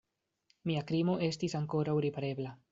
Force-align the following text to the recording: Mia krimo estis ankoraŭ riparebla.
Mia 0.69 0.81
krimo 0.93 1.19
estis 1.29 1.57
ankoraŭ 1.63 1.99
riparebla. 2.09 2.59